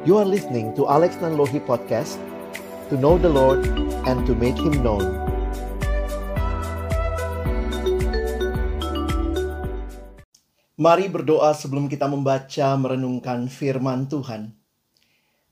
[0.00, 2.16] You are listening to Alex Nanlohi Podcast
[2.88, 3.68] To know the Lord
[4.08, 5.04] and to make Him known.
[10.80, 14.56] Mari berdoa sebelum kita membaca merenungkan firman Tuhan.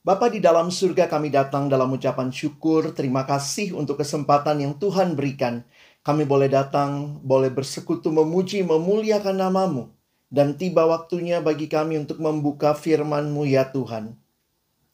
[0.00, 5.12] Bapa di dalam surga kami datang dalam ucapan syukur Terima kasih untuk kesempatan yang Tuhan
[5.12, 5.61] berikan.
[6.01, 9.93] Kami boleh datang, boleh bersekutu memuji, memuliakan namamu.
[10.33, 14.17] Dan tiba waktunya bagi kami untuk membuka firman-Mu ya Tuhan.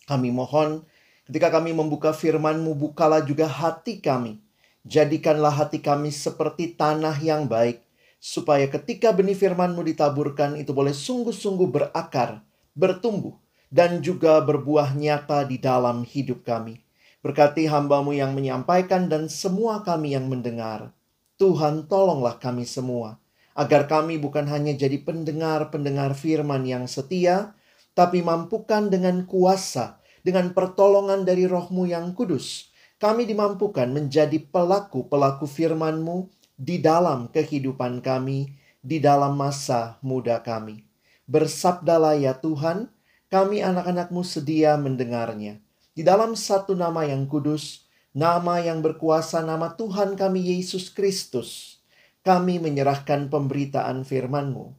[0.04, 0.84] Kami mohon
[1.24, 4.40] ketika kami membuka firman-Mu, bukalah juga hati kami.
[4.84, 7.80] Jadikanlah hati kami seperti tanah yang baik,
[8.20, 12.44] supaya ketika benih firman-Mu ditaburkan itu boleh sungguh-sungguh berakar,
[12.76, 13.40] bertumbuh,
[13.72, 16.84] dan juga berbuah nyata di dalam hidup kami.
[17.24, 20.92] Berkati hambamu yang menyampaikan dan semua kami yang mendengar.
[21.40, 23.16] Tuhan tolonglah kami semua
[23.54, 27.54] agar kami bukan hanya jadi pendengar-pendengar firman yang setia,
[27.94, 36.30] tapi mampukan dengan kuasa, dengan pertolongan dari rohmu yang kudus, kami dimampukan menjadi pelaku-pelaku firman-Mu
[36.54, 40.86] di dalam kehidupan kami, di dalam masa muda kami.
[41.24, 42.90] Bersabdalah ya Tuhan,
[43.32, 45.58] kami anak-anakmu sedia mendengarnya.
[45.94, 51.80] Di dalam satu nama yang kudus, nama yang berkuasa, nama Tuhan kami Yesus Kristus,
[52.22, 54.74] kami menyerahkan pemberitaan firman-Mu.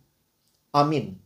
[0.75, 1.24] Amin.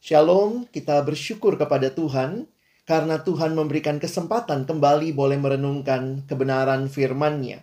[0.00, 2.48] Shalom, kita bersyukur kepada Tuhan
[2.88, 7.60] karena Tuhan memberikan kesempatan kembali boleh merenungkan kebenaran firman-Nya.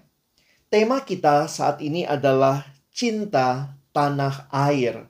[0.69, 2.61] Tema kita saat ini adalah
[2.93, 5.09] cinta tanah air.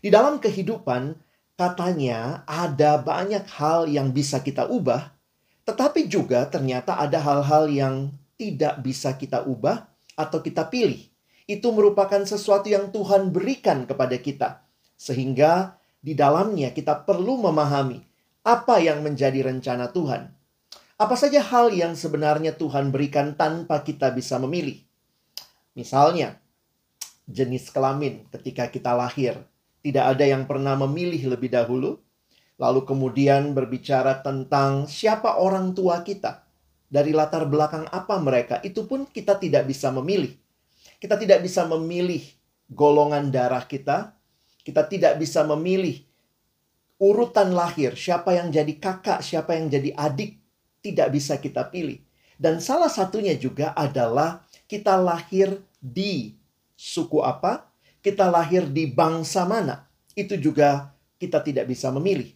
[0.00, 1.12] Di dalam kehidupan,
[1.52, 5.12] katanya ada banyak hal yang bisa kita ubah,
[5.68, 8.08] tetapi juga ternyata ada hal-hal yang
[8.40, 9.84] tidak bisa kita ubah
[10.16, 11.12] atau kita pilih
[11.44, 14.64] itu merupakan sesuatu yang Tuhan berikan kepada kita.
[14.96, 18.04] Sehingga di dalamnya kita perlu memahami
[18.44, 20.28] apa yang menjadi rencana Tuhan.
[21.00, 24.84] Apa saja hal yang sebenarnya Tuhan berikan tanpa kita bisa memilih.
[25.72, 26.38] Misalnya,
[27.24, 29.40] jenis kelamin ketika kita lahir.
[29.80, 31.98] Tidak ada yang pernah memilih lebih dahulu.
[32.60, 36.46] Lalu kemudian berbicara tentang siapa orang tua kita.
[36.86, 40.30] Dari latar belakang apa mereka, itu pun kita tidak bisa memilih.
[41.02, 42.22] Kita tidak bisa memilih
[42.70, 44.14] golongan darah kita.
[44.64, 46.00] Kita tidak bisa memilih
[46.96, 50.40] urutan lahir, siapa yang jadi kakak, siapa yang jadi adik,
[50.80, 52.00] tidak bisa kita pilih.
[52.40, 56.34] Dan salah satunya juga adalah kita lahir di
[56.74, 57.68] suku apa,
[58.00, 59.84] kita lahir di bangsa mana.
[60.16, 62.32] Itu juga kita tidak bisa memilih.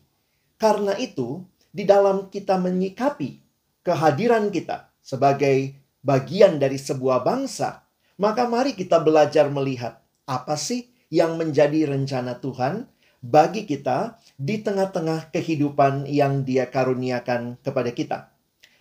[0.61, 3.41] Karena itu, di dalam kita menyikapi
[3.87, 7.87] kehadiran kita sebagai bagian dari sebuah bangsa,
[8.19, 12.89] maka mari kita belajar melihat apa sih yang menjadi rencana Tuhan
[13.19, 18.19] bagi kita di tengah-tengah kehidupan yang Dia karuniakan kepada kita.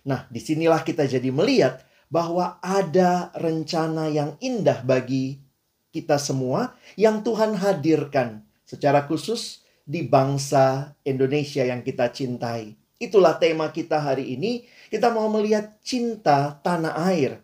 [0.06, 5.42] Nah, di sinilah kita jadi melihat bahwa ada rencana yang indah bagi
[5.92, 12.76] kita semua yang Tuhan hadirkan secara khusus di bangsa Indonesia yang kita cintai.
[13.00, 14.68] Itulah tema kita hari ini.
[14.88, 17.40] Kita mau melihat cinta tanah air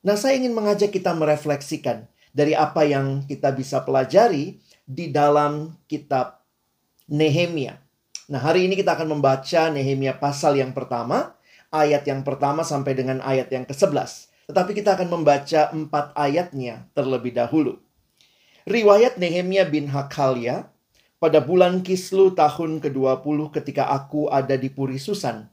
[0.00, 6.42] Nah, saya ingin mengajak kita merefleksikan dari apa yang kita bisa pelajari di dalam kitab
[7.10, 7.78] Nehemia.
[8.30, 11.34] Nah, hari ini kita akan membaca Nehemia pasal yang pertama,
[11.74, 14.30] ayat yang pertama sampai dengan ayat yang ke-11.
[14.50, 17.78] Tetapi kita akan membaca empat ayatnya terlebih dahulu.
[18.66, 20.70] Riwayat Nehemia bin Hakalia
[21.22, 25.46] pada bulan Kislu tahun ke-20 ketika aku ada di Puri Susan.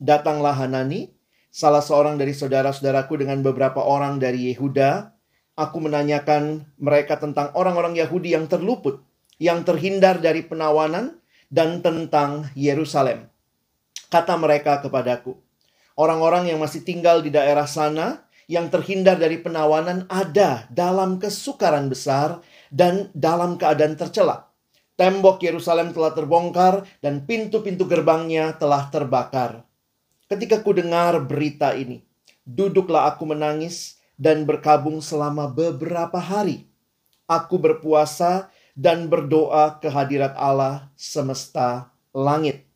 [0.00, 1.12] Datanglah Hanani,
[1.52, 5.12] salah seorang dari saudara-saudaraku dengan beberapa orang dari Yehuda.
[5.60, 9.04] Aku menanyakan mereka tentang orang-orang Yahudi yang terluput,
[9.36, 11.20] yang terhindar dari penawanan,
[11.52, 13.28] dan tentang Yerusalem.
[14.08, 15.36] Kata mereka kepadaku,
[16.00, 22.40] orang-orang yang masih tinggal di daerah sana, yang terhindar dari penawanan ada dalam kesukaran besar
[22.72, 24.48] dan dalam keadaan tercela.
[24.96, 29.68] Tembok Yerusalem telah terbongkar dan pintu-pintu gerbangnya telah terbakar.
[30.24, 32.00] Ketika ku dengar berita ini,
[32.48, 36.68] duduklah aku menangis dan berkabung selama beberapa hari.
[37.24, 42.68] Aku berpuasa dan berdoa ke hadirat Allah semesta langit.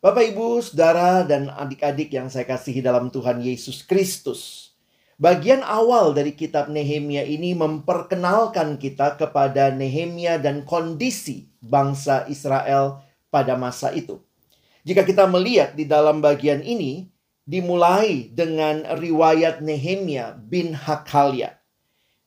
[0.00, 4.72] Bapak, Ibu, Saudara, dan adik-adik yang saya kasihi dalam Tuhan Yesus Kristus.
[5.20, 13.60] Bagian awal dari kitab Nehemia ini memperkenalkan kita kepada Nehemia dan kondisi bangsa Israel pada
[13.60, 14.16] masa itu.
[14.80, 17.12] Jika kita melihat di dalam bagian ini,
[17.50, 21.58] dimulai dengan riwayat Nehemia bin Hakalia.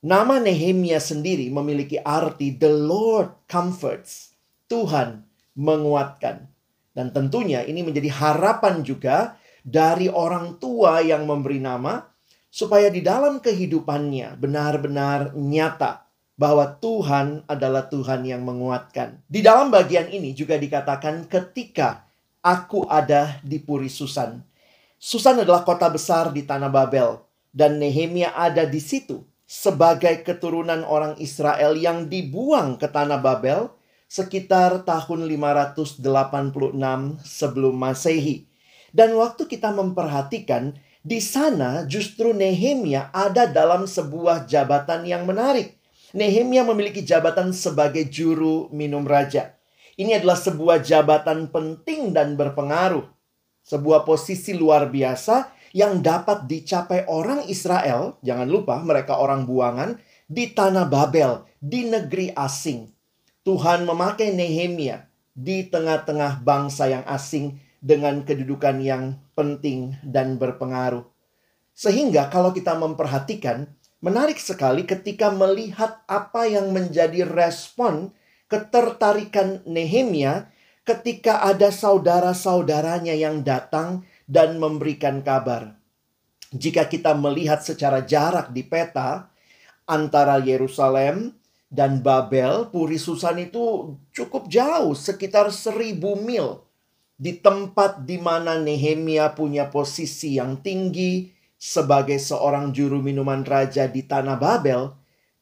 [0.03, 4.35] Nama Nehemia sendiri memiliki arti The Lord comforts.
[4.67, 5.23] Tuhan
[5.55, 6.51] menguatkan.
[6.91, 12.03] Dan tentunya ini menjadi harapan juga dari orang tua yang memberi nama,
[12.51, 16.03] supaya di dalam kehidupannya benar-benar nyata
[16.35, 19.23] bahwa Tuhan adalah Tuhan yang menguatkan.
[19.25, 22.03] Di dalam bagian ini juga dikatakan ketika
[22.43, 24.52] aku ada di Puri Susan.
[25.03, 27.19] Susan adalah kota besar di tanah Babel
[27.51, 33.67] dan Nehemia ada di situ sebagai keturunan orang Israel yang dibuang ke tanah Babel
[34.07, 36.00] sekitar tahun 586
[37.19, 38.47] sebelum Masehi.
[38.95, 45.75] Dan waktu kita memperhatikan, di sana justru Nehemia ada dalam sebuah jabatan yang menarik.
[46.15, 49.51] Nehemia memiliki jabatan sebagai juru minum raja.
[49.99, 53.12] Ini adalah sebuah jabatan penting dan berpengaruh.
[53.63, 60.51] Sebuah posisi luar biasa yang dapat dicapai orang Israel, jangan lupa mereka orang buangan, di
[60.51, 62.92] tanah Babel, di negeri asing.
[63.44, 71.04] Tuhan memakai Nehemia di tengah-tengah bangsa yang asing dengan kedudukan yang penting dan berpengaruh.
[71.74, 73.68] Sehingga kalau kita memperhatikan,
[74.00, 78.13] menarik sekali ketika melihat apa yang menjadi respon
[78.48, 85.80] ketertarikan Nehemia ketika ada saudara-saudaranya yang datang dan memberikan kabar.
[86.53, 89.31] Jika kita melihat secara jarak di peta
[89.89, 91.33] antara Yerusalem
[91.74, 96.62] dan Babel, Puri Susan itu cukup jauh, sekitar seribu mil.
[97.18, 104.03] Di tempat di mana Nehemia punya posisi yang tinggi sebagai seorang juru minuman raja di
[104.03, 104.94] tanah Babel,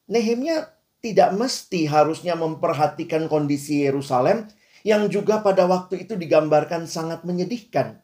[0.06, 0.70] Nehemia
[1.02, 4.48] tidak mesti harusnya memperhatikan kondisi Yerusalem
[4.82, 8.02] yang juga pada waktu itu digambarkan sangat menyedihkan.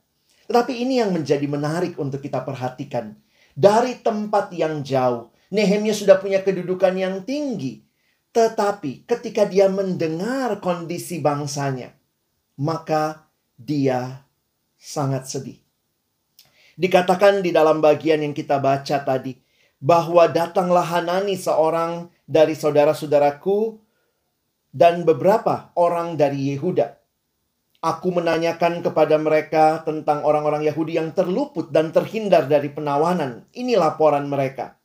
[0.47, 3.17] Tetapi ini yang menjadi menarik untuk kita perhatikan.
[3.57, 7.87] Dari tempat yang jauh, Nehemia sudah punya kedudukan yang tinggi
[8.37, 11.89] tetapi ketika dia mendengar kondisi bangsanya,
[12.61, 13.25] maka
[13.57, 14.29] dia
[14.77, 15.57] sangat sedih.
[16.77, 19.33] Dikatakan di dalam bagian yang kita baca tadi,
[19.81, 23.81] bahwa datanglah Hanani seorang dari saudara-saudaraku
[24.77, 26.93] dan beberapa orang dari Yehuda.
[27.81, 33.49] Aku menanyakan kepada mereka tentang orang-orang Yahudi yang terluput dan terhindar dari penawanan.
[33.57, 34.77] Ini laporan mereka.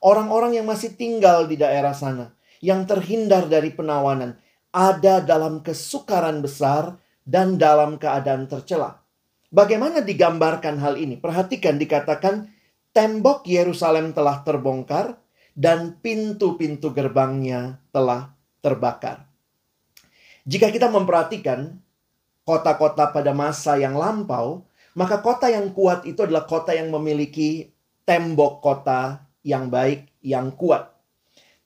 [0.00, 2.32] Orang-orang yang masih tinggal di daerah sana
[2.64, 4.40] yang terhindar dari penawanan
[4.72, 9.04] ada dalam kesukaran besar dan dalam keadaan tercela.
[9.52, 11.20] Bagaimana digambarkan hal ini?
[11.20, 12.48] Perhatikan dikatakan
[12.92, 15.20] tembok Yerusalem telah terbongkar
[15.56, 19.33] dan pintu-pintu gerbangnya telah terbakar.
[20.44, 21.80] Jika kita memperhatikan
[22.44, 27.72] kota-kota pada masa yang lampau, maka kota yang kuat itu adalah kota yang memiliki
[28.04, 30.94] tembok kota yang baik, yang kuat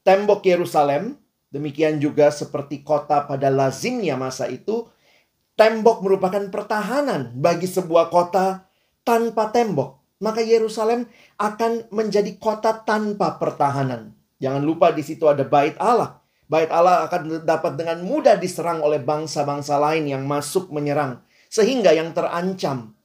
[0.08, 1.20] tembok Yerusalem,
[1.52, 4.88] demikian juga seperti kota pada lazimnya masa itu,
[5.52, 8.64] tembok merupakan pertahanan bagi sebuah kota
[9.04, 10.00] tanpa tembok.
[10.25, 11.04] Maka Yerusalem
[11.36, 14.16] akan menjadi kota tanpa pertahanan.
[14.40, 16.25] Jangan lupa di situ ada bait Allah.
[16.49, 21.21] Bait Allah akan dapat dengan mudah diserang oleh bangsa-bangsa lain yang masuk menyerang.
[21.53, 22.97] Sehingga yang terancam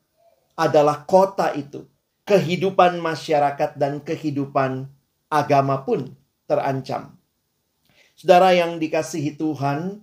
[0.56, 1.84] adalah kota itu.
[2.24, 4.88] Kehidupan masyarakat dan kehidupan
[5.28, 6.16] agama pun
[6.48, 7.20] terancam.
[8.16, 10.00] Saudara yang dikasihi Tuhan,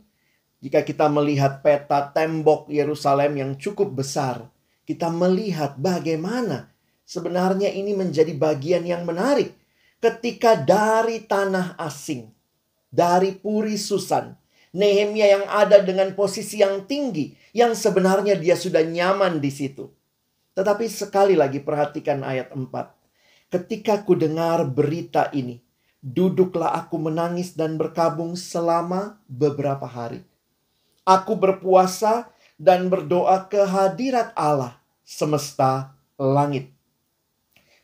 [0.60, 4.52] jika kita melihat peta tembok Yerusalem yang cukup besar,
[4.84, 6.68] kita melihat bagaimana
[7.08, 9.56] sebenarnya ini menjadi bagian yang menarik
[10.02, 12.28] ketika dari tanah asing,
[12.90, 14.36] dari Puri Susan,
[14.74, 19.90] Nehemia yang ada dengan posisi yang tinggi, yang sebenarnya dia sudah nyaman di situ.
[20.54, 22.68] Tetapi sekali lagi perhatikan ayat 4.
[23.50, 25.58] Ketika ku dengar berita ini,
[26.00, 30.24] Duduklah aku menangis dan berkabung selama beberapa hari.
[31.04, 36.72] Aku berpuasa dan berdoa ke hadirat Allah semesta langit.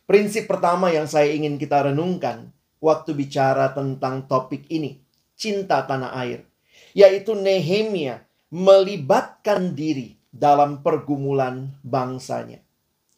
[0.09, 5.01] Prinsip pertama yang saya ingin kita renungkan waktu bicara tentang topik ini,
[5.37, 6.45] cinta tanah air,
[6.93, 12.61] yaitu Nehemia melibatkan diri dalam pergumulan bangsanya.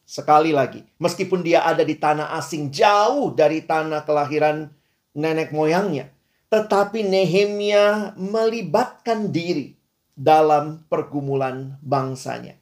[0.09, 4.73] Sekali lagi, meskipun dia ada di tanah asing jauh dari tanah kelahiran
[5.13, 6.09] nenek moyangnya.
[6.49, 9.77] Tetapi Nehemia melibatkan diri
[10.17, 12.57] dalam pergumulan bangsanya.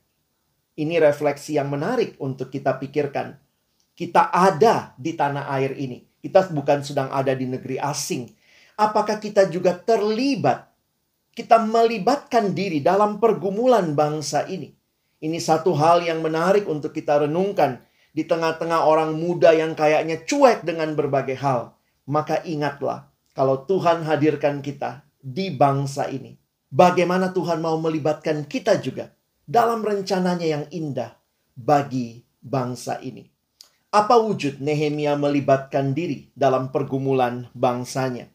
[0.75, 3.39] Ini refleksi yang menarik untuk kita pikirkan.
[3.95, 6.03] Kita ada di tanah air ini.
[6.21, 8.29] Kita bukan sedang ada di negeri asing.
[8.77, 10.69] Apakah kita juga terlibat?
[11.33, 14.73] Kita melibatkan diri dalam pergumulan bangsa ini.
[15.17, 17.81] Ini satu hal yang menarik untuk kita renungkan
[18.13, 24.63] di tengah-tengah orang muda yang kayaknya cuek dengan berbagai hal maka ingatlah kalau Tuhan hadirkan
[24.63, 26.33] kita di bangsa ini.
[26.67, 29.11] Bagaimana Tuhan mau melibatkan kita juga
[29.43, 31.15] dalam rencananya yang indah
[31.55, 33.23] bagi bangsa ini.
[33.97, 38.29] Apa wujud Nehemia melibatkan diri dalam pergumulan bangsanya?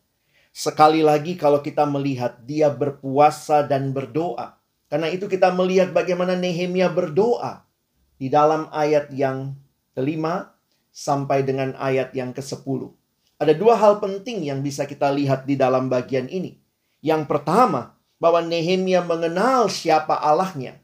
[0.50, 4.58] Sekali lagi kalau kita melihat dia berpuasa dan berdoa.
[4.90, 7.62] Karena itu kita melihat bagaimana Nehemia berdoa
[8.18, 9.54] di dalam ayat yang
[9.94, 10.50] kelima
[10.90, 12.90] sampai dengan ayat yang ke-10.
[13.38, 16.58] Ada dua hal penting yang bisa kita lihat di dalam bagian ini.
[17.06, 20.74] Yang pertama, bahwa Nehemia mengenal siapa Allahnya.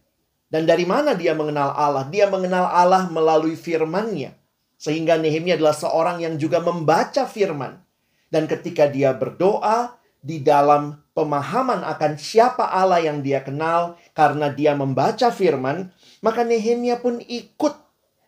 [0.46, 2.06] Dan dari mana dia mengenal Allah?
[2.06, 4.38] Dia mengenal Allah melalui firman-Nya.
[4.78, 7.82] Sehingga Nehemia adalah seorang yang juga membaca firman.
[8.30, 14.78] Dan ketika dia berdoa di dalam pemahaman akan siapa Allah yang dia kenal karena dia
[14.78, 15.90] membaca firman,
[16.22, 17.74] maka Nehemia pun ikut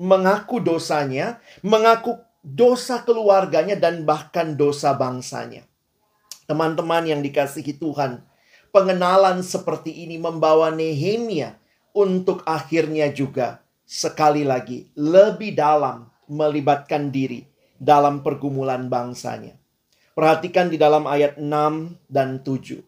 [0.02, 5.62] mengaku dosanya, mengaku dosa keluarganya dan bahkan dosa bangsanya.
[6.50, 8.26] Teman-teman yang dikasihi Tuhan,
[8.74, 11.54] pengenalan seperti ini membawa Nehemia
[11.94, 17.42] untuk akhirnya juga sekali lagi lebih dalam melibatkan diri
[17.74, 19.58] dalam pergumulan bangsanya.
[20.14, 22.80] Perhatikan di dalam ayat 6 dan 7.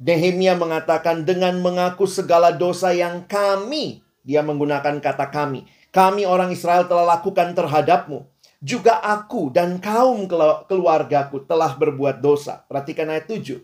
[0.00, 6.84] Nehemia mengatakan dengan mengaku segala dosa yang kami, dia menggunakan kata kami, kami orang Israel
[6.84, 8.28] telah lakukan terhadapmu.
[8.60, 10.24] Juga aku dan kaum
[10.68, 12.64] keluargaku telah berbuat dosa.
[12.68, 13.60] Perhatikan ayat 7.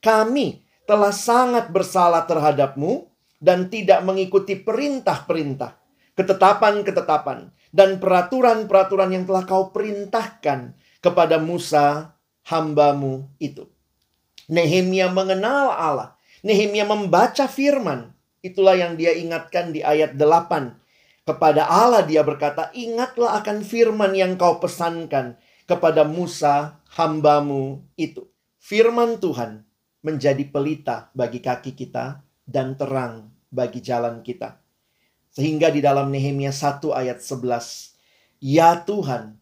[0.00, 3.08] Kami telah sangat bersalah terhadapmu
[3.40, 5.76] dan tidak mengikuti perintah-perintah,
[6.14, 12.14] ketetapan-ketetapan, dan peraturan-peraturan yang telah kau perintahkan kepada Musa
[12.46, 13.66] hambamu itu.
[14.46, 16.08] Nehemia mengenal Allah.
[16.44, 18.12] Nehemia membaca firman.
[18.44, 20.80] Itulah yang dia ingatkan di ayat 8.
[21.24, 28.28] Kepada Allah dia berkata, ingatlah akan firman yang kau pesankan kepada Musa hambamu itu.
[28.60, 29.64] Firman Tuhan
[30.04, 34.63] menjadi pelita bagi kaki kita dan terang bagi jalan kita.
[35.34, 37.98] Sehingga di dalam Nehemia 1 ayat 11,
[38.38, 39.34] Ya Tuhan,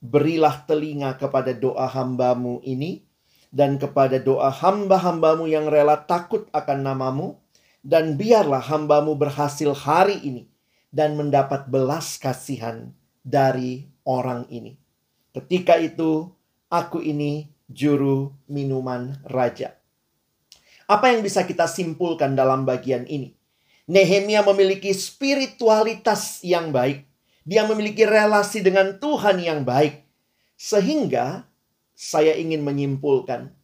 [0.00, 3.04] berilah telinga kepada doa hambamu ini,
[3.52, 7.36] dan kepada doa hamba-hambamu yang rela takut akan namamu,
[7.84, 10.48] dan biarlah hambamu berhasil hari ini,
[10.88, 12.88] dan mendapat belas kasihan
[13.20, 14.80] dari orang ini.
[15.36, 16.32] Ketika itu,
[16.72, 19.76] aku ini juru minuman raja.
[20.88, 23.35] Apa yang bisa kita simpulkan dalam bagian ini?
[23.86, 27.06] Nehemia memiliki spiritualitas yang baik.
[27.46, 30.02] Dia memiliki relasi dengan Tuhan yang baik.
[30.58, 31.46] Sehingga
[31.94, 33.54] saya ingin menyimpulkan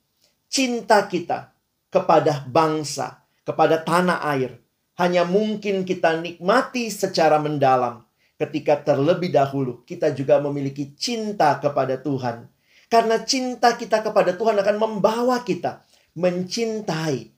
[0.46, 1.50] cinta kita
[1.90, 4.62] kepada bangsa, kepada tanah air,
[5.00, 8.06] hanya mungkin kita nikmati secara mendalam
[8.38, 12.46] ketika terlebih dahulu kita juga memiliki cinta kepada Tuhan.
[12.86, 17.32] Karena cinta kita kepada Tuhan akan membawa kita mencintai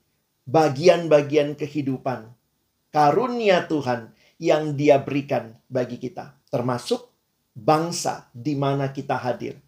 [0.44, 2.26] bagian-bagian kehidupan
[2.94, 7.10] karunia Tuhan yang Dia berikan bagi kita, termasuk
[7.58, 9.58] bangsa di mana kita hadir.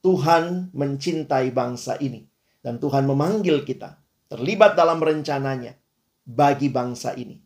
[0.00, 2.24] Tuhan mencintai bangsa ini,
[2.64, 4.00] dan Tuhan memanggil kita
[4.32, 5.76] terlibat dalam rencananya
[6.24, 7.36] bagi bangsa ini.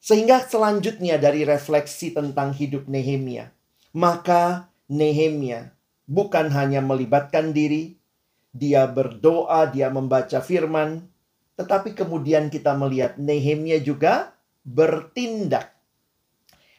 [0.00, 3.52] Sehingga selanjutnya dari refleksi tentang hidup Nehemia,
[3.92, 5.76] maka Nehemia
[6.08, 8.00] bukan hanya melibatkan diri,
[8.56, 11.04] dia berdoa, dia membaca firman,
[11.60, 14.32] tetapi kemudian kita melihat Nehemia juga
[14.64, 15.76] bertindak.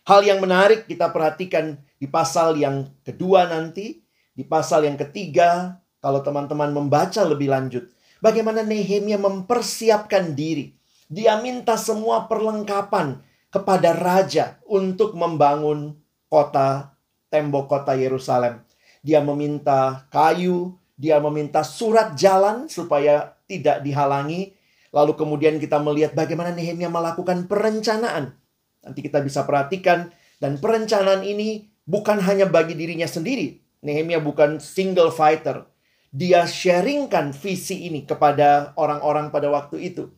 [0.09, 4.01] Hal yang menarik kita perhatikan di pasal yang kedua nanti,
[4.33, 7.93] di pasal yang ketiga, kalau teman-teman membaca lebih lanjut,
[8.25, 10.73] bagaimana Nehemia mempersiapkan diri.
[11.05, 13.21] Dia minta semua perlengkapan
[13.53, 15.93] kepada raja untuk membangun
[16.25, 16.97] kota,
[17.29, 18.65] tembok kota Yerusalem.
[19.05, 24.57] Dia meminta kayu, dia meminta surat jalan supaya tidak dihalangi,
[24.91, 28.35] Lalu kemudian kita melihat bagaimana Nehemia melakukan perencanaan.
[28.83, 30.11] Nanti kita bisa perhatikan
[30.43, 33.63] dan perencanaan ini bukan hanya bagi dirinya sendiri.
[33.81, 35.63] Nehemia bukan single fighter.
[36.11, 40.11] Dia sharingkan visi ini kepada orang-orang pada waktu itu.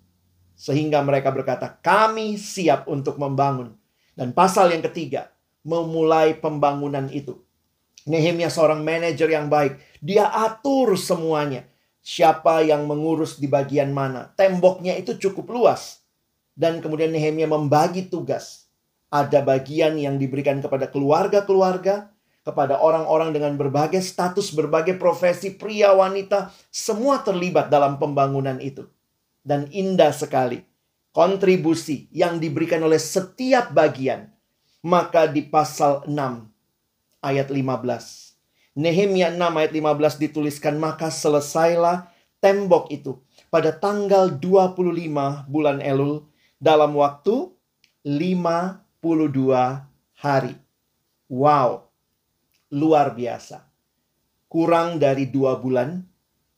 [0.58, 3.78] Sehingga mereka berkata, kami siap untuk membangun.
[4.18, 5.30] Dan pasal yang ketiga,
[5.62, 7.46] memulai pembangunan itu.
[8.10, 9.78] Nehemia seorang manajer yang baik.
[10.02, 11.70] Dia atur semuanya
[12.04, 14.36] siapa yang mengurus di bagian mana.
[14.36, 16.04] Temboknya itu cukup luas.
[16.54, 18.68] Dan kemudian Nehemia membagi tugas.
[19.10, 22.12] Ada bagian yang diberikan kepada keluarga-keluarga,
[22.44, 28.86] kepada orang-orang dengan berbagai status, berbagai profesi, pria, wanita, semua terlibat dalam pembangunan itu.
[29.42, 30.62] Dan indah sekali
[31.14, 34.30] kontribusi yang diberikan oleh setiap bagian.
[34.84, 36.12] Maka di pasal 6
[37.24, 38.23] ayat 15
[38.74, 42.10] Nehemia 6 ayat 15 dituliskan, maka selesailah
[42.42, 43.22] tembok itu
[43.54, 46.26] pada tanggal 25 bulan Elul
[46.58, 47.54] dalam waktu
[48.02, 48.74] 52
[50.18, 50.56] hari.
[51.30, 51.86] Wow,
[52.74, 53.62] luar biasa.
[54.50, 56.02] Kurang dari dua bulan,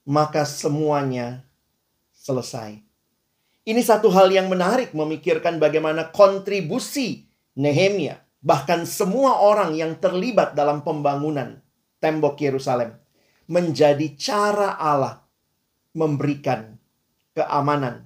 [0.07, 1.43] maka semuanya
[2.15, 2.79] selesai.
[3.65, 7.27] Ini satu hal yang menarik memikirkan bagaimana kontribusi
[7.59, 11.64] Nehemia, bahkan semua orang yang terlibat dalam pembangunan
[12.05, 12.93] tembok Yerusalem,
[13.49, 15.25] menjadi cara Allah
[15.97, 16.77] memberikan
[17.33, 18.05] keamanan,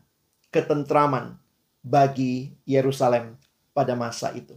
[0.56, 1.36] ketentraman
[1.84, 3.36] bagi Yerusalem
[3.76, 4.56] pada masa itu.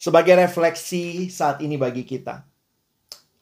[0.00, 2.40] Sebagai refleksi saat ini bagi kita,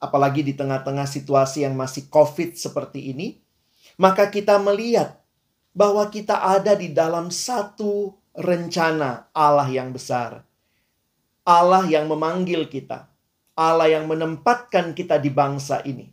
[0.03, 3.39] apalagi di tengah-tengah situasi yang masih COVID seperti ini,
[3.95, 5.23] maka kita melihat
[5.71, 10.43] bahwa kita ada di dalam satu rencana Allah yang besar.
[11.47, 13.07] Allah yang memanggil kita,
[13.59, 16.07] Allah yang menempatkan kita di bangsa ini.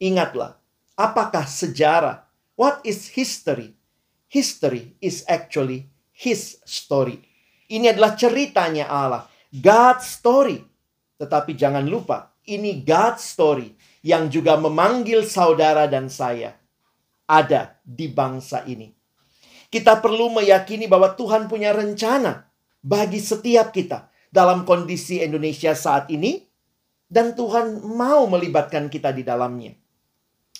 [0.00, 0.56] Ingatlah,
[0.96, 2.24] apakah sejarah?
[2.56, 3.76] What is history?
[4.32, 7.20] History is actually his story.
[7.68, 10.64] Ini adalah ceritanya Allah God's story.
[11.20, 16.56] Tetapi jangan lupa, ini God's story yang juga memanggil saudara dan saya
[17.28, 18.96] ada di bangsa ini.
[19.68, 22.48] Kita perlu meyakini bahwa Tuhan punya rencana
[22.80, 26.47] bagi setiap kita dalam kondisi Indonesia saat ini
[27.08, 29.72] dan Tuhan mau melibatkan kita di dalamnya.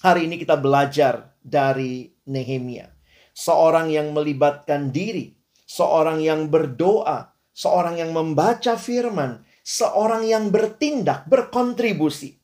[0.00, 2.88] Hari ini kita belajar dari Nehemia,
[3.36, 5.36] seorang yang melibatkan diri,
[5.68, 12.40] seorang yang berdoa, seorang yang membaca firman, seorang yang bertindak, berkontribusi.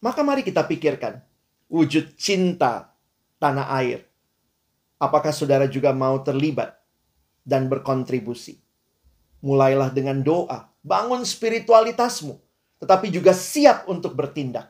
[0.00, 1.20] Maka mari kita pikirkan
[1.68, 2.94] wujud cinta
[3.42, 4.06] tanah air.
[4.96, 6.78] Apakah saudara juga mau terlibat
[7.42, 8.62] dan berkontribusi?
[9.44, 12.43] Mulailah dengan doa, bangun spiritualitasmu,
[12.84, 14.68] tetapi juga siap untuk bertindak.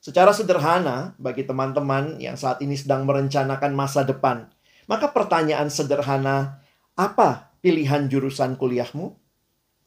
[0.00, 4.48] Secara sederhana, bagi teman-teman yang saat ini sedang merencanakan masa depan,
[4.88, 6.64] maka pertanyaan sederhana,
[6.96, 9.12] apa pilihan jurusan kuliahmu?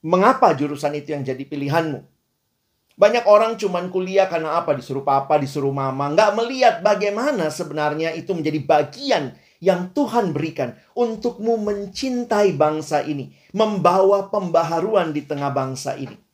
[0.05, 2.05] Mengapa jurusan itu yang jadi pilihanmu?
[2.99, 4.75] Banyak orang cuman kuliah karena apa?
[4.75, 6.11] Disuruh papa, disuruh mama.
[6.11, 9.23] Nggak melihat bagaimana sebenarnya itu menjadi bagian
[9.63, 13.31] yang Tuhan berikan untukmu mencintai bangsa ini.
[13.55, 16.28] Membawa pembaharuan di tengah bangsa ini.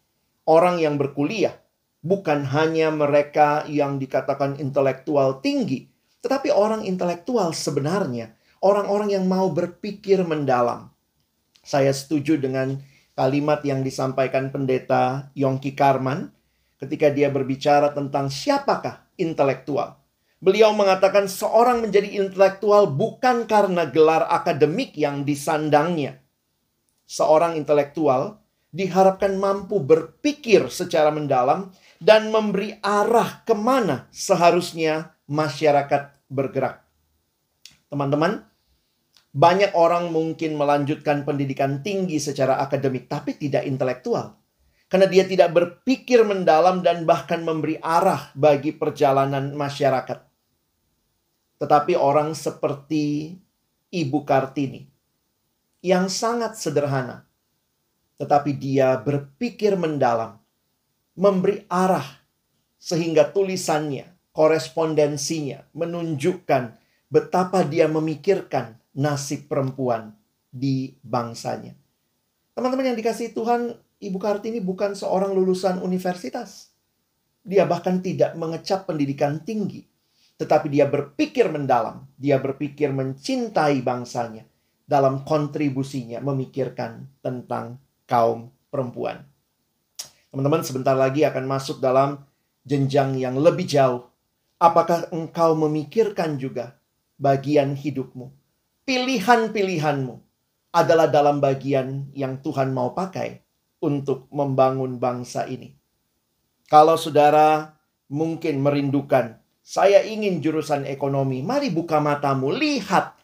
[0.46, 1.58] Orang yang berkuliah
[2.06, 5.90] bukan hanya mereka yang dikatakan intelektual tinggi.
[6.22, 8.34] Tetapi orang intelektual sebenarnya
[8.66, 10.96] orang-orang yang mau berpikir mendalam
[11.66, 12.78] saya setuju dengan
[13.18, 16.30] kalimat yang disampaikan pendeta Yongki Karman
[16.78, 19.98] ketika dia berbicara tentang siapakah intelektual.
[20.38, 26.22] Beliau mengatakan seorang menjadi intelektual bukan karena gelar akademik yang disandangnya.
[27.10, 28.45] Seorang intelektual
[28.76, 31.72] diharapkan mampu berpikir secara mendalam
[32.04, 36.84] dan memberi arah ke mana seharusnya masyarakat bergerak.
[37.88, 38.44] Teman-teman,
[39.32, 44.36] banyak orang mungkin melanjutkan pendidikan tinggi secara akademik, tapi tidak intelektual.
[44.92, 50.20] Karena dia tidak berpikir mendalam dan bahkan memberi arah bagi perjalanan masyarakat.
[51.64, 53.36] Tetapi orang seperti
[53.92, 54.84] Ibu Kartini,
[55.80, 57.24] yang sangat sederhana,
[58.16, 60.40] tetapi dia berpikir mendalam,
[61.16, 62.06] memberi arah,
[62.80, 66.76] sehingga tulisannya, korespondensinya menunjukkan
[67.12, 70.16] betapa dia memikirkan nasib perempuan
[70.52, 71.76] di bangsanya.
[72.56, 76.72] Teman-teman yang dikasih Tuhan, Ibu Kartini bukan seorang lulusan universitas.
[77.44, 79.84] Dia bahkan tidak mengecap pendidikan tinggi.
[80.36, 82.08] Tetapi dia berpikir mendalam.
[82.16, 84.44] Dia berpikir mencintai bangsanya.
[84.86, 89.26] Dalam kontribusinya memikirkan tentang kaum perempuan.
[90.30, 92.22] Teman-teman sebentar lagi akan masuk dalam
[92.66, 94.08] jenjang yang lebih jauh.
[94.58, 96.80] Apakah engkau memikirkan juga
[97.20, 98.46] bagian hidupmu?
[98.86, 100.16] pilihan-pilihanmu
[100.72, 103.42] adalah dalam bagian yang Tuhan mau pakai
[103.82, 105.74] untuk membangun bangsa ini.
[106.70, 107.76] Kalau saudara
[108.14, 113.18] mungkin merindukan, saya ingin jurusan ekonomi, mari buka matamu, lihat.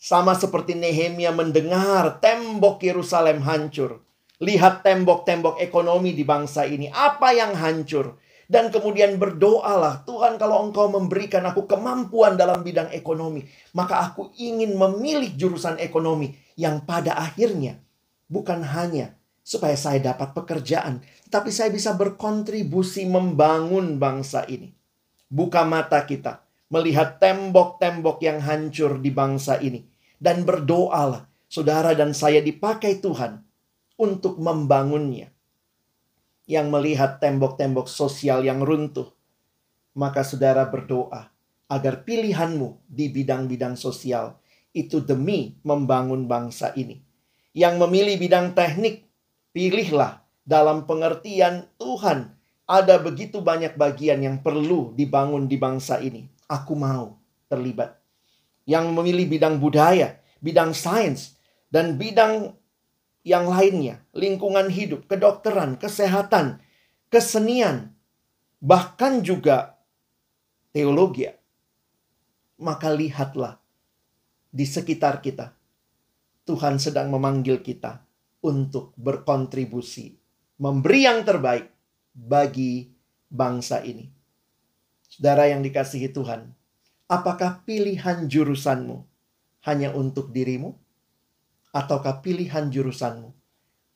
[0.00, 4.00] Sama seperti Nehemia mendengar tembok Yerusalem hancur.
[4.40, 6.88] Lihat tembok-tembok ekonomi di bangsa ini.
[6.88, 8.16] Apa yang hancur?
[8.50, 13.46] dan kemudian berdoalah, Tuhan kalau engkau memberikan aku kemampuan dalam bidang ekonomi,
[13.78, 17.78] maka aku ingin memilih jurusan ekonomi yang pada akhirnya
[18.26, 19.14] bukan hanya
[19.46, 20.98] supaya saya dapat pekerjaan,
[21.30, 24.74] tapi saya bisa berkontribusi membangun bangsa ini.
[25.30, 26.42] Buka mata kita,
[26.74, 29.86] melihat tembok-tembok yang hancur di bangsa ini,
[30.20, 33.42] dan berdoalah, saudara dan saya dipakai Tuhan
[33.96, 35.32] untuk membangunnya
[36.50, 39.10] yang melihat tembok-tembok sosial yang runtuh,
[39.94, 41.30] maka saudara berdoa
[41.70, 44.34] agar pilihanmu di bidang-bidang sosial
[44.74, 46.98] itu demi membangun bangsa ini.
[47.54, 49.06] Yang memilih bidang teknik,
[49.54, 52.34] pilihlah dalam pengertian Tuhan.
[52.66, 56.26] Ada begitu banyak bagian yang perlu dibangun di bangsa ini.
[56.50, 57.18] Aku mau
[57.50, 57.99] terlibat.
[58.70, 61.34] Yang memilih bidang budaya, bidang sains,
[61.74, 62.54] dan bidang
[63.26, 66.62] yang lainnya, lingkungan hidup, kedokteran, kesehatan,
[67.10, 67.98] kesenian,
[68.62, 69.74] bahkan juga
[70.70, 71.26] teologi.
[72.60, 73.58] Maka lihatlah
[74.52, 75.56] di sekitar kita.
[76.46, 78.02] Tuhan sedang memanggil kita
[78.42, 80.16] untuk berkontribusi,
[80.60, 81.70] memberi yang terbaik
[82.12, 82.90] bagi
[83.30, 84.08] bangsa ini.
[85.06, 86.52] Saudara yang dikasihi Tuhan,
[87.10, 89.02] apakah pilihan jurusanmu
[89.66, 90.78] hanya untuk dirimu?
[91.74, 93.34] Ataukah pilihan jurusanmu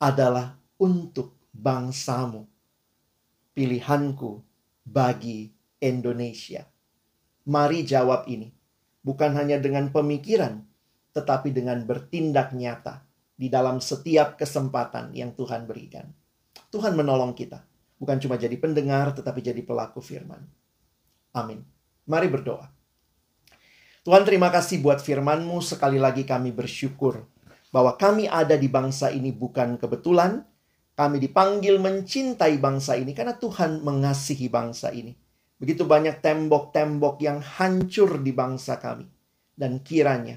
[0.02, 2.50] adalah untuk bangsamu?
[3.54, 4.42] Pilihanku
[4.82, 6.66] bagi Indonesia.
[7.46, 8.50] Mari jawab ini
[9.06, 10.58] bukan hanya dengan pemikiran,
[11.14, 13.06] tetapi dengan bertindak nyata
[13.38, 16.10] di dalam setiap kesempatan yang Tuhan berikan.
[16.70, 17.62] Tuhan menolong kita,
[17.98, 20.42] bukan cuma jadi pendengar, tetapi jadi pelaku firman.
[21.34, 21.62] Amin.
[22.06, 22.66] Mari berdoa.
[24.04, 25.64] Tuhan terima kasih buat firman-Mu.
[25.64, 27.24] Sekali lagi kami bersyukur
[27.72, 30.44] bahwa kami ada di bangsa ini bukan kebetulan.
[30.94, 35.16] Kami dipanggil mencintai bangsa ini karena Tuhan mengasihi bangsa ini.
[35.56, 39.08] Begitu banyak tembok-tembok yang hancur di bangsa kami.
[39.56, 40.36] Dan kiranya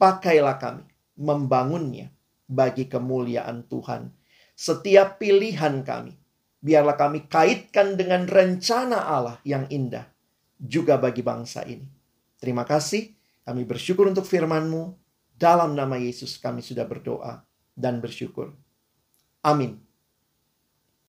[0.00, 0.88] pakailah kami
[1.20, 2.08] membangunnya
[2.48, 4.08] bagi kemuliaan Tuhan.
[4.56, 6.16] Setiap pilihan kami,
[6.64, 10.08] biarlah kami kaitkan dengan rencana Allah yang indah
[10.56, 12.01] juga bagi bangsa ini.
[12.42, 13.14] Terima kasih,
[13.46, 14.98] kami bersyukur untuk firman-Mu.
[15.38, 17.46] Dalam nama Yesus kami sudah berdoa
[17.78, 18.50] dan bersyukur.
[19.46, 19.78] Amin.